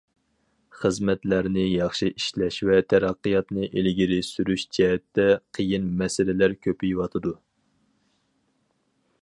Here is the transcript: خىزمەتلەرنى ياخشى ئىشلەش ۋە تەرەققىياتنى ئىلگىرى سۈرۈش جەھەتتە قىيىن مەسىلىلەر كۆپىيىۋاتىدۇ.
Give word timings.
خىزمەتلەرنى 0.83 1.65
ياخشى 1.65 2.09
ئىشلەش 2.13 2.57
ۋە 2.69 2.79
تەرەققىياتنى 2.93 3.69
ئىلگىرى 3.81 4.19
سۈرۈش 4.31 4.67
جەھەتتە 4.79 5.29
قىيىن 5.59 5.87
مەسىلىلەر 6.01 6.57
كۆپىيىۋاتىدۇ. 6.65 7.39